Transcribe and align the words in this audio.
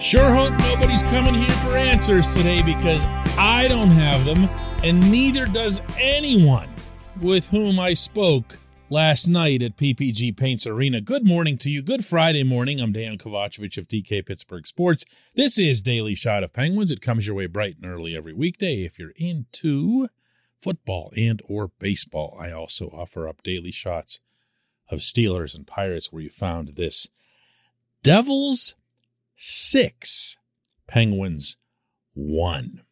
Sure 0.00 0.32
hope 0.32 0.56
nobody's 0.60 1.02
coming 1.02 1.34
here 1.34 1.56
for 1.56 1.76
answers 1.76 2.32
today 2.32 2.62
because 2.62 3.04
I 3.36 3.66
don't 3.66 3.90
have 3.90 4.24
them, 4.24 4.48
and 4.84 5.10
neither 5.10 5.44
does 5.44 5.80
anyone 5.98 6.68
with 7.20 7.48
whom 7.48 7.80
I 7.80 7.94
spoke 7.94 8.58
last 8.90 9.26
night 9.26 9.60
at 9.60 9.76
PPG 9.76 10.36
Paints 10.36 10.68
Arena. 10.68 11.00
Good 11.00 11.26
morning 11.26 11.58
to 11.58 11.70
you. 11.70 11.82
Good 11.82 12.04
Friday 12.04 12.44
morning. 12.44 12.80
I'm 12.80 12.92
Dejan 12.92 13.18
Kovacevic 13.18 13.76
of 13.76 13.88
DK 13.88 14.24
Pittsburgh 14.24 14.68
Sports. 14.68 15.04
This 15.34 15.58
is 15.58 15.82
Daily 15.82 16.14
Shot 16.14 16.44
of 16.44 16.52
Penguins. 16.52 16.92
It 16.92 17.02
comes 17.02 17.26
your 17.26 17.34
way 17.34 17.46
bright 17.46 17.74
and 17.82 17.90
early 17.90 18.16
every 18.16 18.32
weekday 18.32 18.84
if 18.84 19.00
you're 19.00 19.14
into 19.16 20.06
football 20.62 21.12
and 21.16 21.42
or 21.46 21.72
baseball. 21.80 22.38
I 22.40 22.52
also 22.52 22.86
offer 22.86 23.26
up 23.26 23.42
daily 23.42 23.72
shots 23.72 24.20
of 24.88 25.00
Steelers 25.00 25.56
and 25.56 25.66
Pirates 25.66 26.12
where 26.12 26.22
you 26.22 26.30
found 26.30 26.76
this. 26.76 27.08
Devils 28.04 28.76
6, 29.40 30.36
Penguins 30.88 31.56
1. 32.14 32.82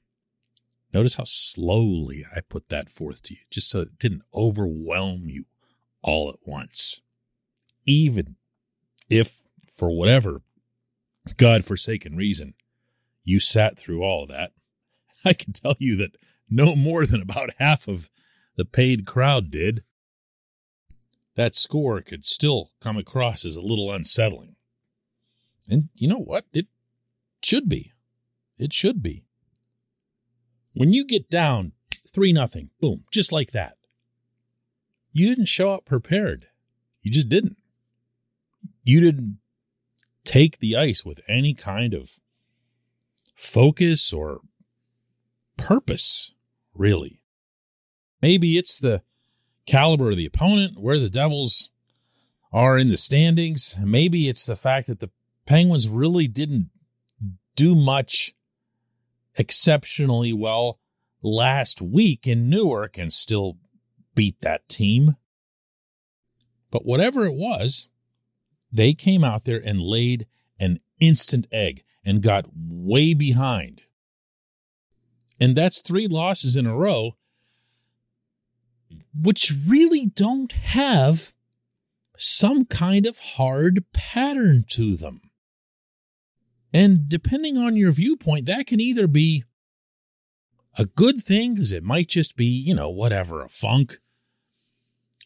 Notice 0.95 1.15
how 1.15 1.25
slowly 1.25 2.25
I 2.35 2.41
put 2.41 2.69
that 2.69 2.89
forth 2.89 3.21
to 3.25 3.35
you, 3.35 3.41
just 3.51 3.69
so 3.69 3.81
it 3.81 3.99
didn't 3.99 4.23
overwhelm 4.33 5.29
you 5.29 5.47
all 6.03 6.31
at 6.31 6.47
once. 6.47 7.01
Even 7.85 8.37
if, 9.11 9.43
for 9.75 9.91
whatever 9.91 10.43
God-forsaken 11.37 12.17
reason, 12.17 12.55
you 13.25 13.41
sat 13.41 13.77
through 13.77 14.05
all 14.05 14.23
of 14.23 14.29
that, 14.29 14.53
I 15.25 15.33
can 15.33 15.53
tell 15.53 15.75
you 15.81 15.97
that 15.97 16.17
no 16.49 16.77
more 16.77 17.07
than 17.07 17.23
about 17.23 17.55
half 17.59 17.89
of 17.89 18.09
the 18.55 18.65
paid 18.65 19.05
crowd 19.05 19.51
did. 19.51 19.83
That 21.35 21.57
score 21.57 22.01
could 22.03 22.25
still 22.25 22.71
come 22.81 22.97
across 22.97 23.45
as 23.45 23.57
a 23.57 23.61
little 23.61 23.93
unsettling. 23.93 24.56
And 25.69 25.89
you 25.95 26.09
know 26.09 26.19
what? 26.19 26.45
It 26.53 26.67
should 27.43 27.69
be. 27.69 27.93
It 28.59 28.73
should 28.73 29.03
be. 29.03 29.25
When 30.73 30.93
you 30.93 31.07
get 31.07 31.31
down 31.31 31.73
3 32.13 32.33
nothing, 32.33 32.71
boom, 32.81 33.05
just 33.11 33.33
like 33.33 33.53
that. 33.53 33.77
You 35.13 35.29
didn't 35.29 35.47
show 35.47 35.73
up 35.73 35.85
prepared. 35.85 36.47
You 37.03 37.11
just 37.11 37.29
didn't. 37.29 37.57
You 38.83 39.01
didn't 39.01 39.39
take 40.25 40.59
the 40.59 40.77
ice 40.77 41.05
with 41.05 41.21
any 41.29 41.55
kind 41.55 41.95
of 41.95 42.19
focus 43.35 44.13
or 44.13 44.41
purpose, 45.57 46.33
really. 46.75 47.23
Maybe 48.21 48.59
it's 48.59 48.79
the 48.79 49.03
caliber 49.67 50.11
of 50.11 50.17
the 50.17 50.27
opponent, 50.27 50.79
where 50.79 50.99
the 50.99 51.11
Devils 51.11 51.71
are 52.53 52.79
in 52.79 52.89
the 52.89 52.97
standings. 52.97 53.77
Maybe 53.81 54.29
it's 54.29 54.47
the 54.47 54.57
fact 54.57 54.87
that 54.87 55.01
the 55.01 55.11
Penguins 55.47 55.89
really 55.89 56.27
didn't 56.27 56.71
do 57.55 57.75
much 57.75 58.35
exceptionally 59.37 60.33
well 60.33 60.79
last 61.23 61.81
week 61.81 62.27
in 62.27 62.51
Newark 62.51 62.99
and 62.99 63.13
still 63.13 63.59
beat 64.15 64.41
that 64.41 64.69
team. 64.69 65.17
But 66.71 66.85
whatever 66.85 67.25
it 67.27 67.35
was, 67.35 67.89
they 68.73 68.93
came 68.93 69.25
out 69.25 69.45
there 69.45 69.63
and 69.65 69.81
laid 69.81 70.27
an 70.59 70.79
instant 71.01 71.47
egg 71.53 71.85
and 72.05 72.23
got 72.23 72.47
way 72.55 73.15
behind. 73.15 73.83
And 75.41 75.55
that's 75.55 75.81
three 75.81 76.09
losses 76.09 76.57
in 76.57 76.67
a 76.67 76.77
row, 76.77 77.17
which 79.15 79.53
really 79.67 80.07
don't 80.07 80.53
have 80.53 81.33
some 82.17 82.65
kind 82.65 83.07
of 83.07 83.19
hard 83.19 83.85
pattern 83.93 84.65
to 84.71 84.97
them. 84.97 85.21
And 86.77 87.09
depending 87.09 87.57
on 87.57 87.75
your 87.75 87.91
viewpoint, 87.91 88.45
that 88.45 88.67
can 88.67 88.81
either 88.81 89.07
be 89.07 89.45
a 90.77 90.85
good 90.85 91.23
thing 91.23 91.55
because 91.55 91.73
it 91.73 91.83
might 91.83 92.07
just 92.07 92.37
be, 92.37 92.45
you 92.45 92.75
know, 92.75 92.91
whatever, 92.91 93.43
a 93.43 93.49
funk, 93.49 93.97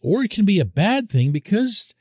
or 0.00 0.22
it 0.22 0.30
can 0.30 0.44
be 0.44 0.60
a 0.60 0.64
bad 0.64 1.10
thing 1.10 1.32
because 1.32 1.92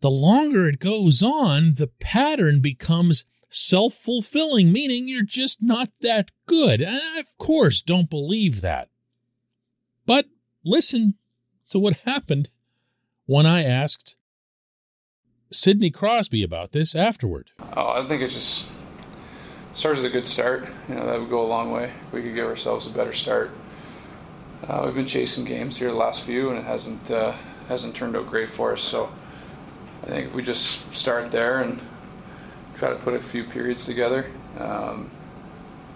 the 0.00 0.10
longer 0.10 0.66
it 0.66 0.80
goes 0.80 1.22
on, 1.22 1.74
the 1.74 1.86
pattern 2.00 2.58
becomes 2.60 3.24
self 3.48 3.94
fulfilling, 3.94 4.72
meaning 4.72 5.06
you're 5.06 5.22
just 5.22 5.62
not 5.62 5.90
that 6.00 6.32
good. 6.46 6.80
And 6.80 6.90
I, 6.90 7.20
of 7.20 7.38
course, 7.38 7.80
don't 7.80 8.10
believe 8.10 8.62
that. 8.62 8.88
But 10.06 10.26
listen 10.64 11.14
to 11.70 11.78
what 11.78 11.98
happened 12.04 12.50
when 13.26 13.46
I 13.46 13.62
asked 13.62 14.16
Sidney 15.52 15.90
Crosby 15.90 16.42
about 16.42 16.72
this 16.72 16.96
afterward. 16.96 17.52
Oh, 17.76 17.90
I 17.90 18.04
think 18.04 18.22
it's 18.22 18.34
just 18.34 18.64
starts 19.74 19.98
with 19.98 20.06
a 20.06 20.10
good 20.10 20.26
start. 20.26 20.68
You 20.88 20.94
know, 20.94 21.06
that 21.06 21.20
would 21.20 21.30
go 21.30 21.44
a 21.44 21.46
long 21.46 21.70
way. 21.70 21.92
We 22.12 22.22
could 22.22 22.34
give 22.34 22.46
ourselves 22.46 22.86
a 22.86 22.90
better 22.90 23.12
start. 23.12 23.50
Uh, 24.66 24.82
we've 24.84 24.94
been 24.94 25.06
chasing 25.06 25.44
games 25.44 25.76
here 25.76 25.88
the 25.88 25.96
last 25.96 26.22
few, 26.22 26.50
and 26.50 26.58
it 26.58 26.64
hasn't 26.64 27.10
uh, 27.10 27.34
hasn't 27.68 27.94
turned 27.94 28.16
out 28.16 28.26
great 28.26 28.50
for 28.50 28.72
us. 28.72 28.82
So 28.82 29.10
I 30.02 30.06
think 30.06 30.26
if 30.28 30.34
we 30.34 30.42
just 30.42 30.80
start 30.92 31.30
there 31.30 31.60
and 31.60 31.80
try 32.76 32.90
to 32.90 32.96
put 32.96 33.14
a 33.14 33.20
few 33.20 33.44
periods 33.44 33.84
together, 33.84 34.30
um, 34.58 35.10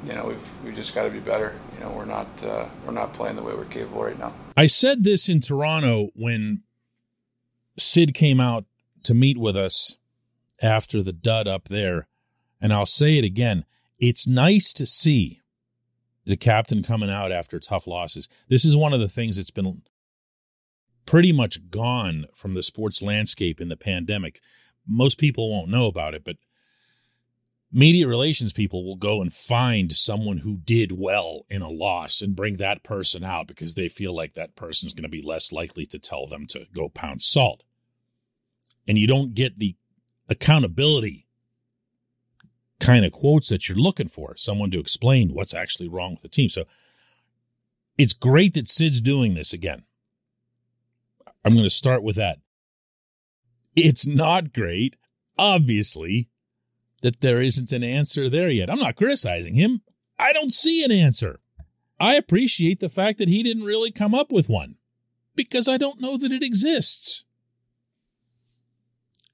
you 0.06 0.12
know, 0.12 0.27
we've 0.27 0.65
we 0.65 0.72
just 0.72 0.94
got 0.94 1.04
to 1.04 1.10
be 1.10 1.21
better. 1.21 1.54
You 1.75 1.84
know, 1.84 1.91
we're 1.91 2.04
not 2.04 2.27
uh, 2.43 2.66
we're 2.87 2.93
not 2.93 3.12
playing 3.12 3.37
the 3.37 3.43
way 3.43 3.54
we're 3.54 3.65
capable 3.65 4.04
right 4.04 4.19
now. 4.19 4.33
I 4.56 4.66
said 4.66 5.03
this 5.03 5.28
in 5.28 5.41
Toronto 5.41 6.10
when 6.15 6.62
Sid 7.78 8.15
came 8.15 8.41
out 8.41 8.65
to 9.04 9.15
meet 9.15 9.39
with 9.39 9.56
us 9.56 9.97
after 10.60 11.03
the 11.03 11.12
dud 11.12 11.49
up 11.49 11.69
there, 11.69 12.06
and 12.62 12.73
I'll 12.73 12.87
say 12.87 13.19
it 13.19 13.25
again. 13.25 13.65
It's 13.99 14.27
nice 14.27 14.73
to 14.75 14.87
see 14.87 15.41
the 16.25 16.37
captain 16.37 16.83
coming 16.83 17.11
out 17.11 17.33
after 17.33 17.59
tough 17.59 17.89
losses. 17.89 18.28
This 18.49 18.65
is 18.65 18.77
one 18.77 18.93
of 18.93 19.00
the 19.00 19.09
things 19.09 19.37
that's 19.37 19.50
been 19.50 19.83
pretty 21.05 21.33
much 21.33 21.69
gone 21.69 22.27
from 22.33 22.55
the 22.55 22.62
sports 22.62 23.03
landscape 23.03 23.61
in 23.61 23.69
the 23.69 23.77
pandemic. 23.77 24.41
Most 24.87 25.19
people 25.19 25.51
won't 25.51 25.71
know 25.71 25.87
about 25.87 26.15
it, 26.15 26.25
but 26.25 26.37
media 27.72 28.06
relations 28.06 28.53
people 28.53 28.84
will 28.84 28.97
go 28.97 29.21
and 29.21 29.33
find 29.33 29.91
someone 29.91 30.39
who 30.39 30.59
did 30.59 30.93
well 30.93 31.45
in 31.51 31.62
a 31.62 31.71
loss 31.71 32.22
and 32.22 32.37
bring 32.37 32.59
that 32.59 32.84
person 32.84 33.25
out 33.25 33.49
because 33.49 33.75
they 33.75 33.89
feel 33.89 34.15
like 34.15 34.34
that 34.34 34.55
person's 34.55 34.95
going 34.95 35.03
to 35.03 35.09
be 35.09 35.22
less 35.22 35.53
likely 35.53 35.84
to 35.87 35.99
tell 35.99 36.28
them 36.28 36.47
to 36.47 36.67
go 36.72 36.89
pound 36.89 37.22
salt. 37.22 37.65
And 38.87 38.97
you 38.97 39.09
don't 39.09 39.34
get 39.34 39.56
the 39.56 39.75
accountability 40.28 41.27
kind 42.82 43.04
of 43.04 43.12
quotes 43.12 43.48
that 43.48 43.69
you're 43.69 43.78
looking 43.78 44.09
for, 44.09 44.37
someone 44.37 44.70
to 44.72 44.81
explain 44.81 45.32
what's 45.32 45.54
actually 45.54 45.88
wrong 45.88 46.12
with 46.12 46.22
the 46.22 46.28
team. 46.28 46.48
So 46.48 46.65
it's 47.97 48.12
great 48.12 48.54
that 48.54 48.69
Sid's 48.69 49.00
doing 49.00 49.34
this 49.34 49.53
again. 49.53 49.84
I'm 51.44 51.53
going 51.53 51.65
to 51.65 51.71
start 51.71 52.03
with 52.03 52.16
that. 52.16 52.38
It's 53.76 54.06
not 54.06 54.53
great, 54.53 54.97
obviously, 55.38 56.28
that 57.03 57.21
there 57.21 57.41
isn't 57.41 57.72
an 57.72 57.84
answer 57.84 58.28
there 58.28 58.50
yet. 58.50 58.69
I'm 58.69 58.81
not 58.81 58.97
criticizing 58.97 59.54
him. 59.54 59.82
I 60.19 60.32
don't 60.32 60.53
see 60.53 60.84
an 60.84 60.92
answer. 60.92 61.41
I 61.98 62.15
appreciate 62.15 62.81
the 62.81 62.88
fact 62.88 63.19
that 63.19 63.28
he 63.28 63.42
didn't 63.42 63.65
really 63.65 63.92
come 63.92 64.15
up 64.15 64.32
with 64.32 64.48
one 64.48 64.75
because 65.37 65.69
I 65.69 65.78
don't 65.78 66.00
know 66.00 66.16
that 66.16 66.32
it 66.32 66.42
exists. 66.42 67.25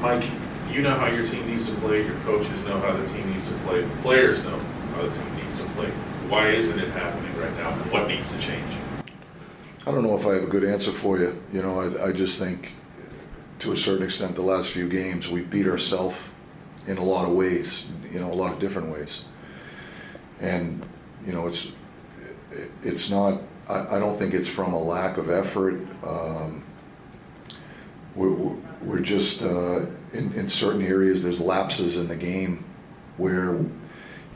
Mike, 0.00 0.24
you 0.70 0.80
know 0.80 0.94
how 0.94 1.08
your 1.08 1.26
team 1.26 1.46
needs 1.46 1.66
to 1.66 1.74
play, 1.74 2.06
your 2.06 2.16
coaches 2.20 2.64
know 2.64 2.80
how 2.80 2.96
the 2.96 3.06
team 3.08 3.30
needs 3.34 3.46
to 3.46 3.54
play, 3.66 3.86
players 4.00 4.42
know 4.44 4.58
how 4.94 5.02
the 5.02 5.10
team 5.10 5.36
needs 5.36 5.58
to 5.58 5.64
play. 5.70 5.90
Why 6.30 6.48
isn't 6.48 6.78
it 6.78 6.88
happening 6.92 7.36
right 7.36 7.54
now, 7.58 7.72
what 7.90 8.08
needs 8.08 8.26
to 8.30 8.38
change? 8.40 8.76
I 9.86 9.90
don't 9.90 10.02
know 10.02 10.16
if 10.16 10.26
I 10.26 10.34
have 10.34 10.44
a 10.44 10.46
good 10.46 10.64
answer 10.64 10.92
for 10.92 11.18
you. 11.18 11.42
You 11.52 11.60
know, 11.60 11.80
I, 11.80 12.08
I 12.08 12.12
just 12.12 12.38
think 12.38 12.72
to 13.58 13.72
a 13.72 13.76
certain 13.76 14.04
extent, 14.04 14.36
the 14.36 14.42
last 14.42 14.70
few 14.70 14.88
games, 14.88 15.28
we 15.28 15.42
beat 15.42 15.66
ourselves 15.66 16.16
in 16.86 16.96
a 16.96 17.04
lot 17.04 17.28
of 17.28 17.34
ways, 17.34 17.84
you 18.10 18.20
know, 18.20 18.32
a 18.32 18.34
lot 18.34 18.54
of 18.54 18.58
different 18.58 18.88
ways. 18.88 19.24
And, 20.40 20.86
you 21.26 21.34
know, 21.34 21.46
it's, 21.46 21.68
it's 22.82 23.10
not, 23.10 23.42
I, 23.68 23.96
I 23.96 23.98
don't 23.98 24.18
think 24.18 24.32
it's 24.32 24.48
from 24.48 24.72
a 24.72 24.82
lack 24.82 25.18
of 25.18 25.28
effort. 25.28 25.78
Um, 26.02 26.62
we're, 28.14 28.30
we're 28.82 29.00
just, 29.00 29.42
uh, 29.42 29.86
in, 30.12 30.32
in 30.34 30.48
certain 30.48 30.82
areas, 30.82 31.22
there's 31.22 31.40
lapses 31.40 31.96
in 31.96 32.08
the 32.08 32.16
game 32.16 32.64
where, 33.16 33.54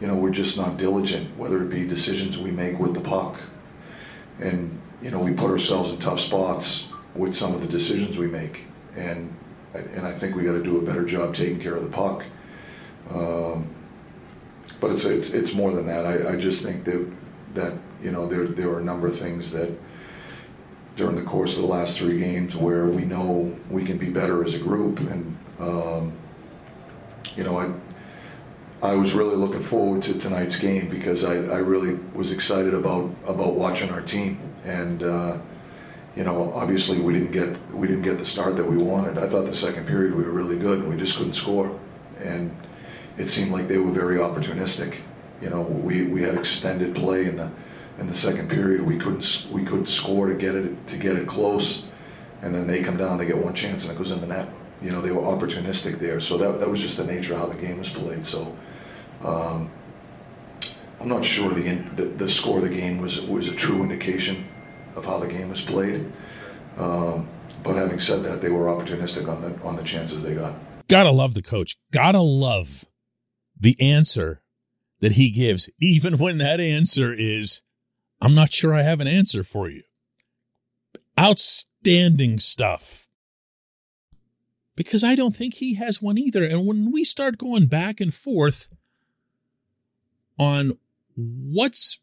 you 0.01 0.07
know, 0.07 0.15
we're 0.15 0.31
just 0.31 0.57
not 0.57 0.77
diligent, 0.77 1.37
whether 1.37 1.63
it 1.63 1.71
be 1.71 1.87
decisions 1.87 2.39
we 2.39 2.51
make 2.51 2.79
with 2.79 2.95
the 2.95 3.01
puck. 3.01 3.39
And, 4.41 4.81
you 5.03 5.11
know, 5.11 5.19
we 5.19 5.33
put 5.33 5.51
ourselves 5.51 5.91
in 5.91 5.99
tough 5.99 6.21
spots 6.21 6.87
with 7.15 7.35
some 7.35 7.55
of 7.55 7.61
the 7.61 7.69
decisions 7.69 8.19
we 8.19 8.27
make. 8.27 8.65
And, 8.97 9.35
and 9.75 10.07
I 10.07 10.13
think 10.13 10.37
we 10.37 10.45
got 10.45 10.53
to 10.53 10.63
do 10.63 10.79
a 10.79 10.83
better 10.83 11.05
job 11.05 11.35
taking 11.35 11.61
care 11.61 11.75
of 11.75 11.83
the 11.83 11.91
puck. 11.91 12.25
Um, 13.11 13.69
but 14.81 14.93
it's, 14.93 15.05
it's, 15.05 15.31
it's 15.31 15.55
more 15.55 15.73
than 15.73 15.87
that. 15.87 16.07
I, 16.07 16.33
I 16.33 16.37
just 16.37 16.63
think 16.63 16.85
that, 16.85 17.11
that, 17.55 17.73
you 18.03 18.11
know, 18.11 18.27
there, 18.27 18.47
there 18.47 18.69
are 18.71 18.81
a 18.81 18.85
number 18.85 19.07
of 19.07 19.19
things 19.19 19.51
that 19.53 19.71
during 20.97 21.17
the 21.17 21.23
course 21.23 21.57
of 21.57 21.63
the 21.63 21.69
last 21.69 21.99
three 21.99 22.19
games 22.19 22.55
where 22.55 22.87
we 22.87 23.05
know 23.05 23.55
we 23.71 23.85
can 23.85 23.99
be 23.99 24.11
better 24.11 24.45
as 24.45 24.55
a 24.55 24.59
group. 24.59 25.01
And, 25.01 25.37
um, 25.59 26.13
you 27.37 27.43
know, 27.43 27.59
I, 27.59 27.73
I 28.85 28.95
was 28.95 29.15
really 29.15 29.35
looking 29.35 29.63
forward 29.63 30.03
to 30.03 30.19
tonight's 30.19 30.57
game 30.57 30.91
because 30.91 31.25
I, 31.25 31.37
I 31.37 31.59
really 31.59 31.95
was 32.13 32.33
excited 32.33 32.75
about 32.75 33.11
about 33.27 33.55
watching 33.55 33.89
our 33.89 34.03
team 34.03 34.39
and 34.67 35.03
uh, 35.03 35.39
you 36.15 36.23
know 36.23 36.53
obviously 36.53 37.01
we 37.01 37.15
didn't 37.15 37.33
get 37.33 37.57
we 37.73 37.87
didn't 37.87 38.03
get 38.03 38.19
the 38.19 38.27
start 38.27 38.57
that 38.57 38.65
we 38.65 38.77
wanted. 38.77 39.17
I 39.17 39.27
thought 39.27 39.47
the 39.47 39.55
second 39.55 39.87
period 39.87 40.15
we 40.15 40.23
were 40.23 40.33
really 40.33 40.59
good 40.59 40.81
and 40.81 40.91
we 40.91 40.99
just 40.99 41.17
couldn't 41.17 41.33
score 41.33 41.79
and 42.23 42.55
it 43.17 43.31
seemed 43.31 43.53
like 43.53 43.69
they 43.69 43.79
were 43.79 43.91
very 43.91 44.17
opportunistic. 44.17 44.97
You 45.41 45.49
know 45.49 45.63
we, 45.63 46.03
we 46.05 46.23
had 46.23 46.35
extended 46.35 46.95
play 46.95 47.25
in 47.25 47.37
the 47.37 47.51
in 47.99 48.07
the 48.07 48.15
second 48.15 48.51
period 48.51 48.81
we 48.83 48.99
couldn't 48.99 49.47
we 49.53 49.65
couldn't 49.65 49.87
score 49.87 50.27
to 50.27 50.35
get 50.35 50.55
it 50.55 50.87
to 50.89 50.97
get 50.97 51.17
it 51.17 51.29
close 51.29 51.85
and 52.43 52.55
then 52.55 52.67
they 52.67 52.83
come 52.83 52.97
down 52.97 53.19
they 53.19 53.27
get 53.27 53.39
one 53.39 53.55
chance 53.55 53.85
and 53.85 53.93
it 53.93 53.99
goes 53.99 54.11
in 54.11 54.21
the 54.21 54.27
net. 54.27 54.49
You 54.83 54.91
know 54.91 55.01
they 55.01 55.13
were 55.13 55.23
opportunistic 55.23 55.99
there 55.99 56.21
so 56.21 56.37
that 56.39 56.61
that 56.61 56.69
was 56.69 56.81
just 56.81 56.97
the 56.97 57.05
nature 57.05 57.35
of 57.35 57.41
how 57.41 57.47
the 57.47 57.57
game 57.57 57.79
was 57.79 57.91
played. 57.91 58.27
So. 58.27 58.57
Um, 59.23 59.71
I'm 61.01 61.11
not 61.11 61.25
sure 61.25 61.51
the, 61.51 61.75
the, 61.97 62.05
the 62.05 62.31
score 62.31 62.59
of 62.59 62.65
the 62.65 62.75
game 62.75 62.99
was 62.99 63.21
was 63.21 63.47
a 63.49 63.55
true 63.55 63.83
indication 63.83 64.47
of 64.97 65.05
how 65.05 65.19
the 65.19 65.29
game 65.29 65.51
was 65.51 65.61
played. 65.61 66.11
Um, 66.79 67.29
but 67.63 67.77
having 67.77 68.01
said 68.01 68.23
that, 68.25 68.41
they 68.41 68.49
were 68.49 68.67
opportunistic 68.67 69.29
on 69.29 69.43
the 69.43 69.61
on 69.63 69.77
the 69.77 69.83
chances 69.83 70.23
they 70.23 70.35
got. 70.35 70.55
Gotta 70.89 71.11
love 71.11 71.35
the 71.35 71.43
coach. 71.43 71.77
Gotta 71.93 72.21
love 72.21 72.85
the 73.59 73.77
answer 73.81 74.43
that 75.01 75.13
he 75.13 75.31
gives, 75.31 75.69
even 75.81 76.17
when 76.17 76.39
that 76.39 76.61
answer 76.61 77.13
is, 77.13 77.63
"I'm 78.21 78.35
not 78.35 78.53
sure 78.53 78.75
I 78.75 78.83
have 78.83 79.01
an 79.01 79.09
answer 79.09 79.45
for 79.45 79.69
you." 79.69 79.83
Outstanding 81.19 82.39
stuff. 82.39 83.07
Because 84.77 85.05
I 85.05 85.15
don't 85.15 85.37
think 85.37 85.55
he 85.55 85.75
has 85.75 86.03
one 86.03 86.19
either. 86.19 86.45
And 86.45 86.67
when 86.67 86.91
we 86.91 87.05
start 87.05 87.39
going 87.39 87.67
back 87.67 88.01
and 88.01 88.13
forth 88.13 88.73
on 90.39 90.79
what's 91.17 91.99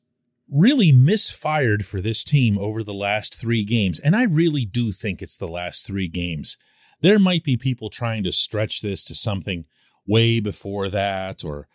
really 0.52 0.92
misfired 0.92 1.86
for 1.86 2.02
this 2.02 2.24
team 2.24 2.58
over 2.58 2.84
the 2.84 2.94
last 2.94 3.36
three 3.36 3.64
games. 3.64 4.00
And 4.00 4.16
I 4.16 4.24
really 4.24 4.66
do 4.66 4.92
think 4.92 5.22
it's 5.22 5.38
the 5.38 5.48
last 5.48 5.86
three 5.86 6.10
games. 6.10 6.58
There 7.02 7.20
might 7.20 7.44
be 7.44 7.58
people 7.58 7.90
trying 7.90 8.24
to 8.26 8.32
stretch 8.32 8.82
this 8.82 9.04
to 9.06 9.16
something 9.16 9.66
way 10.06 10.40
before 10.40 10.90
that, 10.90 11.46
or 11.46 11.68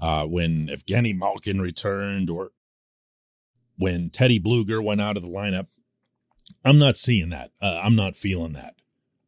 uh, 0.00 0.24
when 0.24 0.68
Evgeny 0.68 1.16
Malkin 1.16 1.60
returned, 1.60 2.30
or 2.30 2.52
when 3.80 4.10
Teddy 4.10 4.38
Blueger 4.38 4.82
went 4.82 5.00
out 5.00 5.16
of 5.16 5.22
the 5.22 5.28
lineup. 5.28 5.66
I'm 6.64 6.78
not 6.78 6.96
seeing 6.96 7.30
that. 7.30 7.50
Uh, 7.60 7.80
I'm 7.82 7.96
not 7.96 8.16
feeling 8.16 8.52
that. 8.52 8.74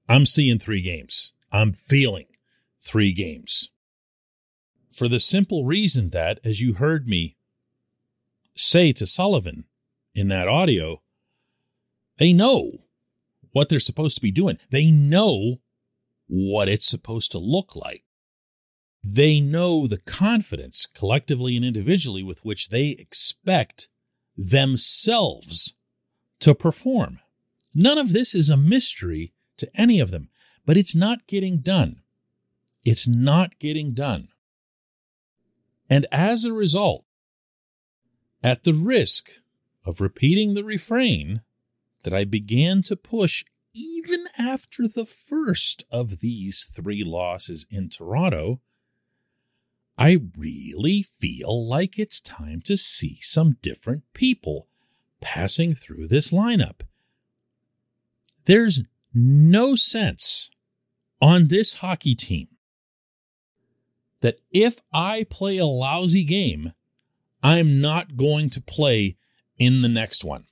I'm 0.09 0.27
seeing 0.27 0.59
three 0.59 0.83
games. 0.83 1.33
I'm 1.51 1.73
feeling 1.73 2.27
three 2.81 3.13
games 3.13 3.71
for 4.93 5.09
the 5.09 5.19
simple 5.19 5.65
reason 5.65 6.11
that, 6.11 6.39
as 6.45 6.61
you 6.61 6.75
heard 6.75 7.09
me 7.09 7.37
say 8.55 8.93
to 8.93 9.07
Sullivan 9.07 9.65
in 10.15 10.29
that 10.29 10.49
audio, 10.49 11.03
they 12.19 12.33
know 12.33 12.85
what 13.53 13.69
they're 13.69 13.81
supposed 13.81 14.17
to 14.17 14.23
be 14.23 14.31
doing. 14.31 14.59
They 14.71 14.91
know 14.91 15.57
what 16.29 16.69
it's 16.69 16.87
supposed 16.87 17.33
to 17.33 17.39
look 17.39 17.75
like. 17.75 18.05
They 19.03 19.41
know 19.41 19.87
the 19.87 19.99
confidence, 19.99 20.87
collectively 20.87 21.57
and 21.57 21.65
individually, 21.65 22.23
with 22.23 22.45
which 22.45 22.69
they 22.69 22.91
expect 22.91 23.89
themselves 24.37 25.75
to 26.41 26.55
perform. 26.55 27.21
None 27.75 27.99
of 27.99 28.13
this 28.13 28.35
is 28.35 28.51
a 28.51 28.57
mystery 28.57 29.33
to 29.57 29.71
any 29.75 30.01
of 30.01 30.11
them, 30.11 30.29
but 30.67 30.77
it's 30.77 30.95
not 30.95 31.27
getting 31.27 31.59
done. 31.59 32.03
It's 32.85 33.07
not 33.07 33.59
getting 33.59 33.95
done. 33.95 34.29
And 35.89 36.07
as 36.11 36.45
a 36.45 36.53
result, 36.53 37.05
at 38.43 38.65
the 38.65 38.75
risk 38.75 39.31
of 39.85 40.01
repeating 40.01 40.55
the 40.55 40.65
refrain 40.65 41.43
that 42.03 42.13
I 42.13 42.25
began 42.25 42.83
to 42.85 42.97
push 42.97 43.45
even 43.75 44.27
after 44.37 44.87
the 44.87 45.07
first 45.07 45.85
of 45.91 46.21
these 46.21 46.65
three 46.75 47.03
losses 47.05 47.67
in 47.71 47.89
Toronto, 47.89 48.61
I 50.03 50.19
really 50.37 51.05
feel 51.05 51.69
like 51.69 51.97
it's 51.97 52.21
time 52.21 52.61
to 52.63 52.77
see 52.77 53.21
some 53.23 53.59
different 53.63 54.03
people 54.15 54.67
passing 55.21 55.77
through 55.77 56.09
this 56.09 56.33
lineup. 56.33 56.81
There's 58.47 58.81
no 59.15 59.77
sense 59.77 60.51
on 61.21 61.47
this 61.47 61.75
hockey 61.75 62.17
team 62.17 62.49
that 64.23 64.41
if 64.51 64.81
I 64.93 65.25
play 65.31 65.59
a 65.59 65.67
lousy 65.67 66.25
game, 66.25 66.73
I'm 67.41 67.81
not 67.81 68.17
going 68.17 68.51
to 68.51 68.61
play 68.61 69.17
in 69.57 69.83
the 69.83 69.89
next 69.89 70.25
one. 70.25 70.47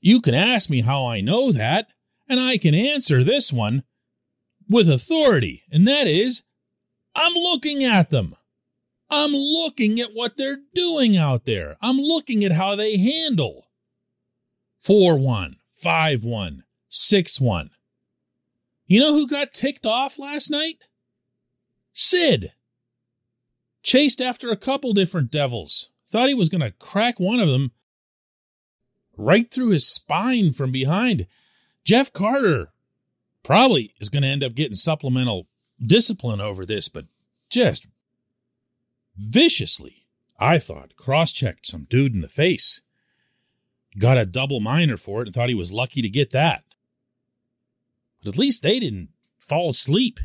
You 0.00 0.20
can 0.20 0.36
ask 0.36 0.70
me 0.70 0.82
how 0.82 1.04
I 1.04 1.20
know 1.20 1.50
that, 1.50 1.88
and 2.28 2.38
I 2.38 2.58
can 2.58 2.76
answer 2.76 3.24
this 3.24 3.52
one 3.52 3.82
with 4.68 4.88
authority, 4.88 5.64
and 5.72 5.84
that 5.88 6.06
is 6.06 6.44
I'm 7.14 7.34
looking 7.34 7.84
at 7.84 8.10
them. 8.10 8.36
I'm 9.10 9.32
looking 9.32 9.98
at 9.98 10.14
what 10.14 10.36
they're 10.36 10.60
doing 10.74 11.16
out 11.16 11.44
there. 11.44 11.76
I'm 11.82 11.96
looking 11.96 12.44
at 12.44 12.52
how 12.52 12.76
they 12.76 12.96
handle 12.96 13.66
4 14.78 15.18
1, 15.18 15.56
5 15.74 16.24
1, 16.24 16.64
6 16.88 17.40
1. 17.40 17.70
You 18.86 19.00
know 19.00 19.12
who 19.12 19.26
got 19.28 19.52
ticked 19.52 19.86
off 19.86 20.18
last 20.18 20.50
night? 20.50 20.78
Sid 21.92 22.52
chased 23.82 24.20
after 24.20 24.50
a 24.50 24.56
couple 24.56 24.92
different 24.92 25.30
devils. 25.30 25.90
Thought 26.10 26.28
he 26.28 26.34
was 26.34 26.48
going 26.48 26.60
to 26.60 26.72
crack 26.72 27.18
one 27.18 27.40
of 27.40 27.48
them 27.48 27.72
right 29.16 29.50
through 29.50 29.70
his 29.70 29.86
spine 29.86 30.52
from 30.52 30.72
behind. 30.72 31.26
Jeff 31.84 32.12
Carter 32.12 32.72
probably 33.42 33.94
is 34.00 34.08
going 34.08 34.22
to 34.22 34.28
end 34.28 34.44
up 34.44 34.54
getting 34.54 34.74
supplemental 34.74 35.46
discipline 35.84 36.40
over 36.40 36.66
this, 36.66 36.88
but 36.88 37.06
just 37.48 37.86
viciously, 39.16 40.06
I 40.38 40.58
thought, 40.58 40.96
cross 40.96 41.32
checked 41.32 41.66
some 41.66 41.86
dude 41.88 42.14
in 42.14 42.20
the 42.20 42.28
face. 42.28 42.82
Got 43.98 44.18
a 44.18 44.26
double 44.26 44.60
minor 44.60 44.96
for 44.96 45.20
it 45.20 45.28
and 45.28 45.34
thought 45.34 45.48
he 45.48 45.54
was 45.54 45.72
lucky 45.72 46.00
to 46.00 46.08
get 46.08 46.30
that. 46.30 46.64
But 48.22 48.30
at 48.34 48.38
least 48.38 48.62
they 48.62 48.78
didn't 48.78 49.08
fall 49.38 49.70
asleep. 49.70 50.20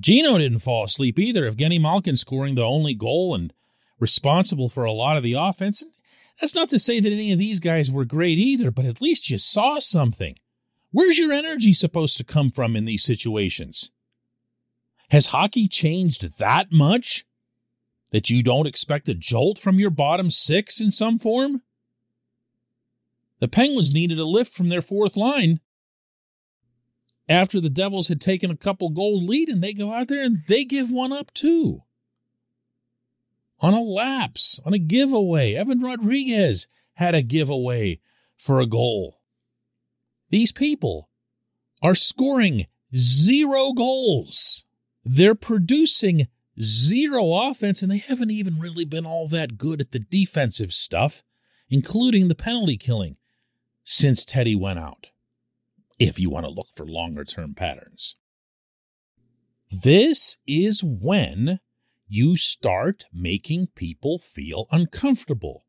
Gino 0.00 0.38
didn't 0.38 0.60
fall 0.60 0.84
asleep 0.84 1.18
either. 1.18 1.50
Evgeny 1.50 1.80
Malkin 1.80 2.16
scoring 2.16 2.54
the 2.54 2.64
only 2.64 2.94
goal 2.94 3.34
and 3.34 3.52
responsible 3.98 4.68
for 4.68 4.84
a 4.84 4.92
lot 4.92 5.16
of 5.16 5.22
the 5.22 5.34
offense. 5.34 5.84
That's 6.40 6.54
not 6.54 6.68
to 6.70 6.78
say 6.78 7.00
that 7.00 7.12
any 7.12 7.32
of 7.32 7.38
these 7.38 7.58
guys 7.60 7.90
were 7.90 8.04
great 8.04 8.38
either, 8.38 8.70
but 8.70 8.84
at 8.84 9.00
least 9.00 9.28
you 9.28 9.38
saw 9.38 9.78
something. 9.80 10.36
Where's 10.90 11.18
your 11.18 11.32
energy 11.32 11.74
supposed 11.74 12.16
to 12.16 12.24
come 12.24 12.50
from 12.50 12.74
in 12.74 12.84
these 12.84 13.04
situations? 13.04 13.92
Has 15.10 15.26
hockey 15.26 15.68
changed 15.68 16.38
that 16.38 16.72
much 16.72 17.26
that 18.10 18.30
you 18.30 18.42
don't 18.42 18.66
expect 18.66 19.08
a 19.08 19.14
jolt 19.14 19.58
from 19.58 19.78
your 19.78 19.90
bottom 19.90 20.30
six 20.30 20.80
in 20.80 20.90
some 20.90 21.18
form? 21.18 21.62
The 23.40 23.48
Penguins 23.48 23.92
needed 23.92 24.18
a 24.18 24.24
lift 24.24 24.52
from 24.52 24.68
their 24.68 24.82
fourth 24.82 25.16
line 25.16 25.60
after 27.28 27.60
the 27.60 27.70
Devils 27.70 28.08
had 28.08 28.20
taken 28.20 28.50
a 28.50 28.56
couple 28.56 28.88
goal 28.90 29.22
lead 29.22 29.48
and 29.48 29.62
they 29.62 29.74
go 29.74 29.92
out 29.92 30.08
there 30.08 30.22
and 30.22 30.42
they 30.48 30.64
give 30.64 30.90
one 30.90 31.12
up 31.12 31.32
too. 31.34 31.82
On 33.60 33.74
a 33.74 33.80
lapse, 33.80 34.60
on 34.64 34.72
a 34.72 34.78
giveaway. 34.78 35.54
Evan 35.54 35.80
Rodrigues 35.80 36.66
had 36.94 37.14
a 37.14 37.22
giveaway 37.22 38.00
for 38.36 38.60
a 38.60 38.66
goal. 38.66 39.17
These 40.30 40.52
people 40.52 41.08
are 41.82 41.94
scoring 41.94 42.66
zero 42.96 43.72
goals. 43.72 44.64
They're 45.04 45.34
producing 45.34 46.28
zero 46.60 47.32
offense, 47.32 47.82
and 47.82 47.90
they 47.90 47.98
haven't 47.98 48.30
even 48.30 48.58
really 48.58 48.84
been 48.84 49.06
all 49.06 49.28
that 49.28 49.58
good 49.58 49.80
at 49.80 49.92
the 49.92 49.98
defensive 49.98 50.72
stuff, 50.72 51.22
including 51.70 52.28
the 52.28 52.34
penalty 52.34 52.76
killing, 52.76 53.16
since 53.84 54.24
Teddy 54.24 54.56
went 54.56 54.78
out 54.78 55.08
if 55.98 56.18
you 56.18 56.30
want 56.30 56.44
to 56.44 56.50
look 56.50 56.68
for 56.74 56.86
longer 56.86 57.24
term 57.24 57.54
patterns. 57.54 58.16
This 59.70 60.38
is 60.46 60.82
when 60.82 61.60
you 62.06 62.36
start 62.36 63.04
making 63.12 63.68
people 63.74 64.18
feel 64.18 64.66
uncomfortable. 64.70 65.66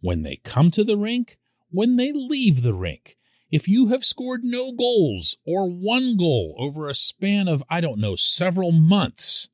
When 0.00 0.22
they 0.22 0.36
come 0.36 0.70
to 0.72 0.84
the 0.84 0.96
rink, 0.96 1.38
when 1.70 1.96
they 1.96 2.12
leave 2.12 2.62
the 2.62 2.74
rink. 2.74 3.16
If 3.50 3.68
you 3.68 3.88
have 3.88 4.04
scored 4.04 4.42
no 4.42 4.72
goals 4.72 5.36
or 5.46 5.70
one 5.70 6.16
goal 6.16 6.56
over 6.58 6.88
a 6.88 6.94
span 6.94 7.46
of, 7.46 7.62
I 7.70 7.80
don't 7.80 8.00
know, 8.00 8.16
several 8.16 8.72
months, 8.72 9.48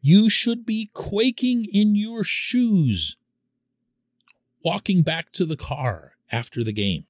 you 0.00 0.30
should 0.30 0.64
be 0.64 0.90
quaking 0.94 1.64
in 1.64 1.96
your 1.96 2.22
shoes, 2.22 3.16
walking 4.64 5.02
back 5.02 5.32
to 5.32 5.44
the 5.44 5.56
car 5.56 6.12
after 6.30 6.62
the 6.62 6.72
game. 6.72 7.06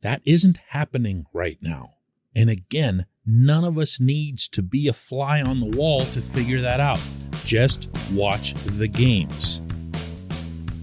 That 0.00 0.22
isn't 0.24 0.60
happening 0.68 1.26
right 1.34 1.58
now. 1.60 1.96
And 2.34 2.48
again, 2.48 3.04
none 3.26 3.64
of 3.64 3.76
us 3.76 4.00
needs 4.00 4.48
to 4.48 4.62
be 4.62 4.88
a 4.88 4.94
fly 4.94 5.42
on 5.42 5.60
the 5.60 5.76
wall 5.76 6.06
to 6.06 6.22
figure 6.22 6.62
that 6.62 6.80
out. 6.80 7.00
Just 7.44 7.90
watch 8.12 8.54
the 8.64 8.88
games. 8.88 9.60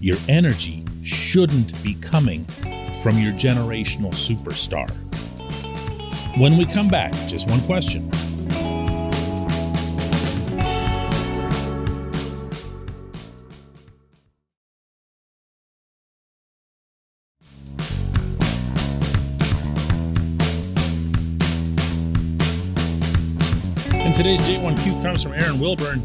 Your 0.00 0.18
energy 0.28 0.84
shouldn't 1.02 1.82
be 1.82 1.94
coming 1.94 2.46
from 3.02 3.16
your 3.18 3.32
generational 3.32 4.12
superstar. 4.12 4.88
When 6.38 6.56
we 6.56 6.66
come 6.66 6.88
back, 6.88 7.12
just 7.26 7.48
one 7.48 7.60
question. 7.62 8.10
And 23.92 24.14
today's 24.14 24.40
J1Q 24.40 25.02
comes 25.02 25.22
from 25.22 25.34
Aaron 25.34 25.60
Wilburn, 25.60 26.02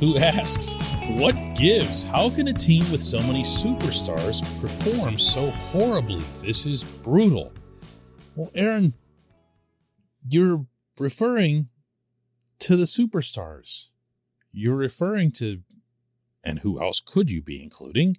who 0.00 0.16
asks, 0.16 0.74
What 1.08 1.34
gives? 1.54 2.04
How 2.04 2.30
can 2.30 2.48
a 2.48 2.52
team 2.52 2.88
with 2.90 3.04
so 3.04 3.18
many 3.18 3.42
superstars 3.42 4.42
perform 4.60 5.18
so 5.18 5.50
horribly? 5.50 6.22
This 6.40 6.66
is 6.66 6.84
brutal. 6.84 7.52
Well, 8.36 8.50
Aaron, 8.54 8.94
you're 10.28 10.66
referring 10.98 11.68
to 12.60 12.76
the 12.76 12.84
superstars. 12.84 13.88
You're 14.52 14.76
referring 14.76 15.32
to, 15.32 15.62
and 16.44 16.60
who 16.60 16.80
else 16.80 17.00
could 17.00 17.30
you 17.30 17.42
be 17.42 17.62
including? 17.62 18.16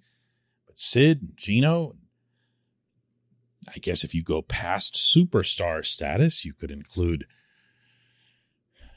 But 0.66 0.78
Sid 0.78 1.22
and 1.22 1.32
Gino. 1.36 1.96
I 3.68 3.78
guess 3.78 4.04
if 4.04 4.14
you 4.14 4.22
go 4.22 4.42
past 4.42 4.94
superstar 4.94 5.84
status, 5.84 6.44
you 6.44 6.54
could 6.54 6.70
include 6.70 7.26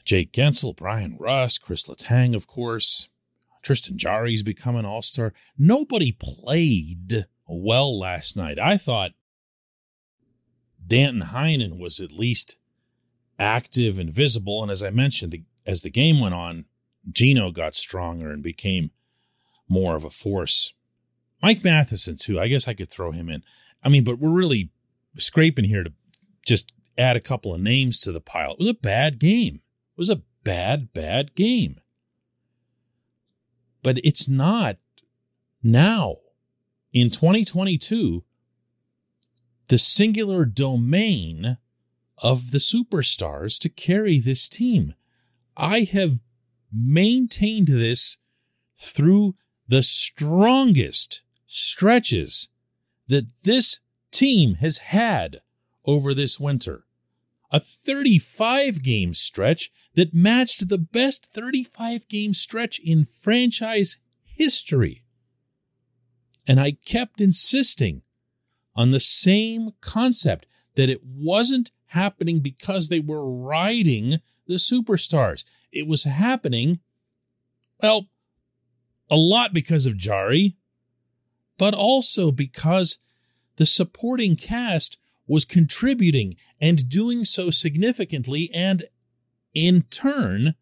Jake 0.04 0.32
Guentzel, 0.32 0.76
Bryan 0.76 1.16
Rust, 1.18 1.62
Chris 1.62 1.86
Letang, 1.86 2.34
of 2.34 2.46
course. 2.46 3.08
Tristan 3.62 3.96
Jarry's 3.96 4.42
become 4.42 4.76
an 4.76 4.84
all 4.84 5.02
star. 5.02 5.32
Nobody 5.58 6.12
played 6.12 7.26
well 7.48 7.98
last 7.98 8.36
night. 8.36 8.58
I 8.58 8.76
thought 8.76 9.12
Danton 10.86 11.28
Heinen 11.28 11.78
was 11.78 12.00
at 12.00 12.12
least 12.12 12.56
active 13.38 13.98
and 13.98 14.12
visible. 14.12 14.62
And 14.62 14.70
as 14.70 14.82
I 14.82 14.90
mentioned, 14.90 15.34
as 15.66 15.82
the 15.82 15.90
game 15.90 16.20
went 16.20 16.34
on, 16.34 16.66
Gino 17.10 17.50
got 17.50 17.74
stronger 17.74 18.30
and 18.30 18.42
became 18.42 18.90
more 19.68 19.96
of 19.96 20.04
a 20.04 20.10
force. 20.10 20.74
Mike 21.42 21.64
Matheson, 21.64 22.16
too. 22.16 22.38
I 22.38 22.48
guess 22.48 22.68
I 22.68 22.74
could 22.74 22.90
throw 22.90 23.12
him 23.12 23.28
in. 23.28 23.42
I 23.82 23.88
mean, 23.88 24.04
but 24.04 24.18
we're 24.18 24.30
really 24.30 24.70
scraping 25.16 25.66
here 25.66 25.84
to 25.84 25.92
just 26.46 26.72
add 26.96 27.16
a 27.16 27.20
couple 27.20 27.54
of 27.54 27.60
names 27.60 27.98
to 28.00 28.12
the 28.12 28.20
pile. 28.20 28.52
It 28.52 28.58
was 28.60 28.68
a 28.68 28.74
bad 28.74 29.18
game. 29.18 29.60
Was 29.96 30.08
a 30.08 30.22
bad, 30.42 30.92
bad 30.92 31.34
game. 31.34 31.80
But 33.82 33.98
it's 34.02 34.28
not 34.28 34.78
now 35.62 36.16
in 36.92 37.10
2022 37.10 38.24
the 39.68 39.78
singular 39.78 40.44
domain 40.44 41.58
of 42.18 42.50
the 42.50 42.58
superstars 42.58 43.58
to 43.60 43.68
carry 43.68 44.18
this 44.18 44.48
team. 44.48 44.94
I 45.56 45.80
have 45.80 46.20
maintained 46.72 47.68
this 47.68 48.18
through 48.76 49.36
the 49.66 49.82
strongest 49.82 51.22
stretches 51.46 52.48
that 53.08 53.26
this 53.44 53.80
team 54.10 54.56
has 54.56 54.78
had 54.78 55.40
over 55.84 56.14
this 56.14 56.38
winter. 56.38 56.84
A 57.50 57.60
35 57.60 58.82
game 58.82 59.14
stretch 59.14 59.70
that 59.94 60.14
matched 60.14 60.68
the 60.68 60.78
best 60.78 61.26
35 61.32 62.08
game 62.08 62.34
stretch 62.34 62.78
in 62.80 63.04
franchise 63.04 63.98
history. 64.24 65.04
And 66.46 66.60
I 66.60 66.72
kept 66.72 67.20
insisting 67.20 68.02
on 68.74 68.90
the 68.90 69.00
same 69.00 69.70
concept 69.80 70.46
that 70.74 70.90
it 70.90 71.02
wasn't 71.04 71.70
happening 71.86 72.40
because 72.40 72.88
they 72.88 73.00
were 73.00 73.24
riding 73.24 74.20
the 74.46 74.54
superstars. 74.54 75.44
It 75.72 75.86
was 75.86 76.04
happening, 76.04 76.80
well, 77.80 78.08
a 79.10 79.16
lot 79.16 79.52
because 79.52 79.86
of 79.86 79.96
Jarry, 79.96 80.56
but 81.56 81.72
also 81.72 82.32
because 82.32 82.98
the 83.56 83.66
supporting 83.66 84.36
cast 84.36 84.98
was 85.26 85.44
contributing 85.44 86.34
and 86.60 86.88
doing 86.88 87.24
so 87.24 87.50
significantly 87.50 88.50
and 88.52 88.84
in 89.54 89.82
turn, 89.82 90.54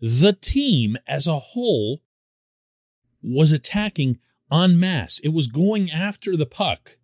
the 0.00 0.32
team 0.32 0.96
as 1.06 1.26
a 1.26 1.38
whole 1.38 2.02
was 3.22 3.52
attacking 3.52 4.18
en 4.50 4.78
masse. 4.78 5.20
It 5.20 5.28
was 5.28 5.46
going 5.46 5.90
after 5.90 6.36
the 6.36 6.46
puck 6.46 6.96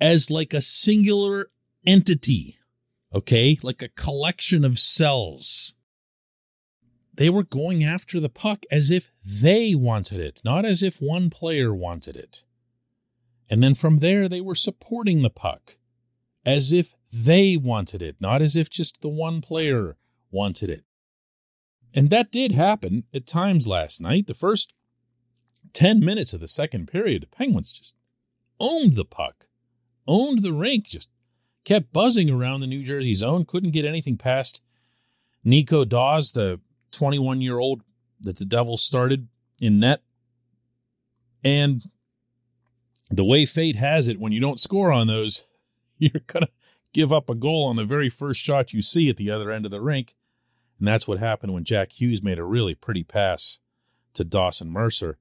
as 0.00 0.30
like 0.30 0.52
a 0.52 0.60
singular 0.60 1.46
entity, 1.86 2.58
okay? 3.14 3.58
Like 3.62 3.82
a 3.82 3.88
collection 3.88 4.64
of 4.64 4.78
cells. 4.78 5.74
They 7.12 7.30
were 7.30 7.44
going 7.44 7.84
after 7.84 8.20
the 8.20 8.28
puck 8.28 8.64
as 8.70 8.90
if 8.90 9.10
they 9.24 9.74
wanted 9.74 10.20
it, 10.20 10.40
not 10.44 10.64
as 10.64 10.82
if 10.82 11.00
one 11.00 11.30
player 11.30 11.72
wanted 11.72 12.16
it. 12.16 12.42
And 13.48 13.62
then 13.62 13.74
from 13.74 14.00
there, 14.00 14.28
they 14.28 14.40
were 14.40 14.54
supporting 14.54 15.22
the 15.22 15.30
puck 15.30 15.76
as 16.44 16.72
if 16.72 16.94
they 17.14 17.56
wanted 17.56 18.02
it, 18.02 18.16
not 18.18 18.42
as 18.42 18.56
if 18.56 18.68
just 18.68 19.00
the 19.00 19.08
one 19.08 19.40
player 19.40 19.96
wanted 20.30 20.68
it. 20.68 20.84
And 21.94 22.10
that 22.10 22.32
did 22.32 22.52
happen 22.52 23.04
at 23.14 23.26
times 23.26 23.68
last 23.68 24.00
night. 24.00 24.26
The 24.26 24.34
first 24.34 24.74
10 25.74 26.00
minutes 26.00 26.32
of 26.32 26.40
the 26.40 26.48
second 26.48 26.88
period, 26.88 27.22
the 27.22 27.26
Penguins 27.26 27.72
just 27.72 27.94
owned 28.58 28.96
the 28.96 29.04
puck, 29.04 29.46
owned 30.08 30.42
the 30.42 30.52
rink, 30.52 30.86
just 30.86 31.08
kept 31.64 31.92
buzzing 31.92 32.30
around 32.30 32.60
the 32.60 32.66
New 32.66 32.82
Jersey 32.82 33.14
zone, 33.14 33.44
couldn't 33.44 33.70
get 33.70 33.84
anything 33.84 34.16
past 34.16 34.60
Nico 35.44 35.84
Daws, 35.84 36.32
the 36.32 36.60
21 36.90 37.40
year 37.40 37.58
old 37.58 37.82
that 38.20 38.38
the 38.38 38.44
Devils 38.44 38.82
started 38.82 39.28
in 39.60 39.78
net. 39.78 40.02
And 41.44 41.84
the 43.10 43.24
way 43.24 43.46
fate 43.46 43.76
has 43.76 44.08
it, 44.08 44.18
when 44.18 44.32
you 44.32 44.40
don't 44.40 44.60
score 44.60 44.90
on 44.90 45.06
those, 45.06 45.44
you're 45.98 46.22
going 46.26 46.46
to 46.46 46.50
give 46.94 47.12
up 47.12 47.28
a 47.28 47.34
goal 47.34 47.66
on 47.66 47.76
the 47.76 47.84
very 47.84 48.08
first 48.08 48.40
shot 48.40 48.72
you 48.72 48.80
see 48.80 49.10
at 49.10 49.18
the 49.18 49.30
other 49.30 49.50
end 49.50 49.66
of 49.66 49.70
the 49.70 49.82
rink. 49.82 50.14
And 50.78 50.88
that's 50.88 51.06
what 51.06 51.18
happened 51.18 51.52
when 51.52 51.64
Jack 51.64 52.00
Hughes 52.00 52.22
made 52.22 52.38
a 52.38 52.44
really 52.44 52.74
pretty 52.74 53.04
pass 53.04 53.60
to 54.14 54.24
Dawson 54.24 54.70
Mercer. 54.70 55.18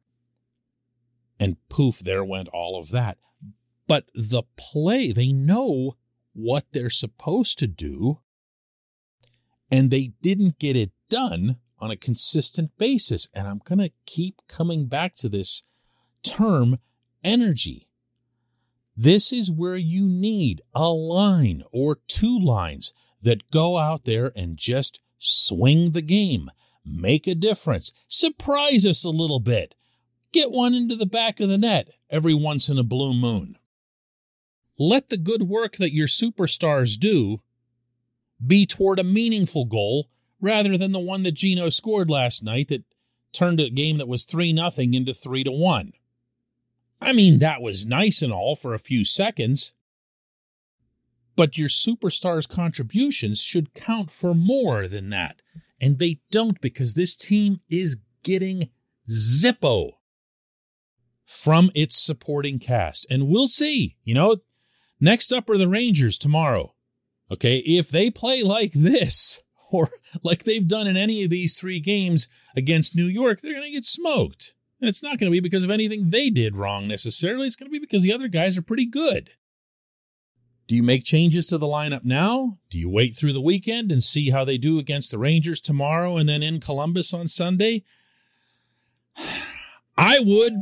And 1.40 1.58
poof, 1.68 2.00
there 2.00 2.24
went 2.24 2.48
all 2.48 2.80
of 2.80 2.92
that. 2.92 3.18
But 3.88 4.06
the 4.16 4.44
play, 4.56 5.12
they 5.12 5.34
know 5.34 5.98
what 6.32 6.66
they're 6.72 6.90
supposed 6.90 7.60
to 7.60 7.68
do, 7.68 8.20
and 9.70 9.92
they 9.92 10.14
didn't 10.22 10.60
get 10.60 10.76
it 10.76 10.92
done 11.10 11.58
on 11.80 11.92
a 11.92 11.98
consistent 11.98 12.78
basis. 12.78 13.28
And 13.34 13.48
I'm 13.48 13.62
going 13.64 13.80
to 13.80 13.92
keep 14.06 14.42
coming 14.48 14.86
back 14.86 15.16
to 15.16 15.30
this 15.30 15.64
term 16.24 16.78
energy. 17.24 17.90
This 18.96 19.34
is 19.34 19.52
where 19.52 19.76
you 19.76 20.08
need 20.08 20.62
a 20.74 20.90
line 20.90 21.64
or 21.72 22.00
two 22.08 22.40
lines 22.40 22.94
that 23.22 23.50
go 23.52 23.78
out 23.78 24.06
there 24.06 24.32
and 24.36 24.58
just 24.58 25.02
swing 25.18 25.92
the 25.92 26.02
game, 26.02 26.52
make 26.86 27.26
a 27.28 27.34
difference, 27.34 27.92
surprise 28.08 28.86
us 28.86 29.04
a 29.04 29.10
little 29.10 29.40
bit, 29.40 29.74
get 30.32 30.52
one 30.52 30.74
into 30.74 30.96
the 30.96 31.06
back 31.06 31.40
of 31.40 31.50
the 31.50 31.58
net 31.58 31.90
every 32.10 32.34
once 32.34 32.70
in 32.70 32.78
a 32.78 32.84
blue 32.84 33.14
moon. 33.14 33.58
Let 34.78 35.10
the 35.10 35.18
good 35.18 35.44
work 35.44 35.78
that 35.78 35.94
your 35.94 36.08
superstars 36.08 37.00
do 37.00 37.42
be 38.46 38.66
toward 38.66 39.00
a 39.00 39.04
meaningful 39.04 39.66
goal 39.66 40.10
rather 40.42 40.78
than 40.78 40.92
the 40.92 41.00
one 41.00 41.24
that 41.24 41.36
Gino 41.36 41.70
scored 41.70 42.10
last 42.10 42.44
night 42.44 42.68
that 42.68 42.84
turned 43.32 43.60
a 43.60 43.70
game 43.70 43.98
that 43.98 44.08
was 44.08 44.26
3 44.26 44.52
nothing 44.54 44.94
into 44.94 45.14
3 45.14 45.44
to 45.46 45.52
1. 45.52 45.94
I 47.04 47.14
mean, 47.14 47.40
that 47.40 47.62
was 47.62 47.86
nice 47.86 48.22
and 48.22 48.32
all 48.32 48.56
for 48.56 48.74
a 48.74 48.80
few 48.80 49.04
seconds. 49.04 49.74
But 51.36 51.58
your 51.58 51.68
superstar's 51.68 52.48
contributions 52.48 53.42
should 53.42 53.74
count 53.74 54.12
for 54.12 54.34
more 54.34 54.88
than 54.88 55.10
that. 55.10 55.42
And 55.82 56.00
they 56.00 56.20
don't 56.32 56.62
because 56.62 56.94
this 56.94 57.16
team 57.16 57.60
is 57.70 57.98
getting 58.24 58.70
Zippo 59.10 59.94
from 61.26 61.72
its 61.74 62.02
supporting 62.02 62.60
cast. 62.60 63.06
And 63.10 63.28
we'll 63.28 63.48
see. 63.48 63.98
You 64.04 64.14
know, 64.14 64.38
next 65.00 65.34
up 65.34 65.50
are 65.50 65.58
the 65.58 65.68
Rangers 65.68 66.18
tomorrow. 66.18 66.76
Okay. 67.32 67.58
If 67.58 67.90
they 67.90 68.12
play 68.12 68.44
like 68.44 68.74
this, 68.74 69.42
or 69.72 69.90
like 70.24 70.44
they've 70.44 70.68
done 70.68 70.88
in 70.88 70.96
any 70.96 71.24
of 71.24 71.30
these 71.30 71.58
three 71.58 71.80
games 71.80 72.28
against 72.56 72.96
New 72.96 73.08
York, 73.08 73.42
they're 73.42 73.54
going 73.54 73.64
to 73.64 73.72
get 73.72 73.86
smoked. 73.86 74.54
And 74.84 74.90
it's 74.90 75.02
not 75.02 75.18
going 75.18 75.32
to 75.32 75.34
be 75.34 75.40
because 75.40 75.64
of 75.64 75.72
anything 75.72 76.10
they 76.10 76.30
did 76.30 76.58
wrong 76.58 76.90
necessarily. 76.90 77.48
It's 77.48 77.56
going 77.56 77.70
to 77.70 77.72
be 77.72 77.80
because 77.80 78.04
the 78.04 78.12
other 78.12 78.28
guys 78.28 78.58
are 78.58 78.62
pretty 78.62 78.86
good. 78.86 79.30
Do 80.68 80.76
you 80.76 80.84
make 80.84 81.06
changes 81.06 81.48
to 81.48 81.58
the 81.58 81.68
lineup 81.68 82.04
now? 82.04 82.58
Do 82.70 82.78
you 82.78 82.90
wait 82.90 83.16
through 83.16 83.32
the 83.32 83.40
weekend 83.40 83.94
and 83.94 84.04
see 84.04 84.32
how 84.32 84.44
they 84.44 84.58
do 84.58 84.80
against 84.80 85.10
the 85.10 85.18
Rangers 85.18 85.62
tomorrow 85.62 86.18
and 86.18 86.28
then 86.28 86.44
in 86.44 86.60
Columbus 86.60 87.14
on 87.14 87.30
Sunday? 87.30 87.86
I 89.98 90.20
would, 90.20 90.56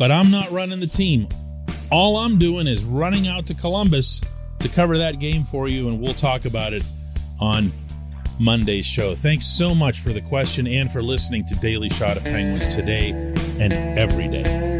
but 0.00 0.10
I'm 0.10 0.32
not 0.32 0.50
running 0.50 0.80
the 0.80 0.88
team. 0.88 1.28
All 1.92 2.16
I'm 2.16 2.38
doing 2.38 2.66
is 2.66 2.82
running 2.82 3.28
out 3.28 3.46
to 3.46 3.54
Columbus 3.54 4.20
to 4.58 4.68
cover 4.68 4.98
that 4.98 5.20
game 5.20 5.44
for 5.44 5.68
you, 5.68 5.86
and 5.86 6.00
we'll 6.00 6.14
talk 6.14 6.44
about 6.44 6.72
it 6.72 6.82
on 7.38 7.70
Monday's 8.40 8.86
show. 8.86 9.14
Thanks 9.14 9.46
so 9.46 9.76
much 9.76 10.00
for 10.00 10.12
the 10.12 10.22
question 10.22 10.66
and 10.66 10.90
for 10.90 11.04
listening 11.04 11.46
to 11.46 11.54
Daily 11.54 11.88
Shot 11.88 12.16
of 12.16 12.24
Penguins 12.24 12.74
today 12.74 13.32
and 13.60 13.98
every 13.98 14.26
day. 14.26 14.70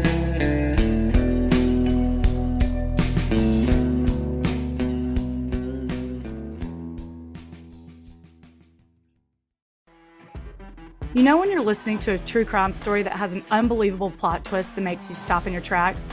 You 11.13 11.23
know, 11.23 11.37
when 11.37 11.51
you're 11.51 11.61
listening 11.61 11.99
to 11.99 12.13
a 12.13 12.17
true 12.17 12.45
crime 12.45 12.71
story 12.71 13.03
that 13.03 13.13
has 13.13 13.33
an 13.33 13.43
unbelievable 13.51 14.09
plot 14.11 14.43
twist 14.43 14.73
that 14.75 14.81
makes 14.81 15.09
you 15.09 15.13
stop 15.13 15.45
in 15.45 15.53
your 15.53 15.61
tracks? 15.61 16.05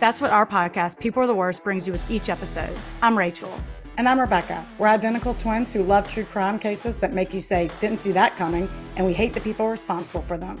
That's 0.00 0.20
what 0.20 0.32
our 0.32 0.46
podcast, 0.46 0.98
People 0.98 1.22
Are 1.22 1.26
the 1.26 1.34
Worst, 1.34 1.62
brings 1.62 1.86
you 1.86 1.92
with 1.92 2.10
each 2.10 2.28
episode. 2.28 2.76
I'm 3.02 3.16
Rachel. 3.16 3.52
And 3.98 4.08
I'm 4.08 4.18
Rebecca. 4.18 4.66
We're 4.78 4.86
identical 4.86 5.34
twins 5.34 5.72
who 5.72 5.82
love 5.82 6.08
true 6.08 6.24
crime 6.24 6.58
cases 6.58 6.96
that 6.96 7.12
make 7.12 7.34
you 7.34 7.40
say, 7.40 7.70
didn't 7.80 8.00
see 8.00 8.12
that 8.12 8.36
coming, 8.36 8.70
and 8.96 9.06
we 9.06 9.12
hate 9.12 9.34
the 9.34 9.40
people 9.40 9.68
responsible 9.68 10.22
for 10.22 10.38
them. 10.38 10.60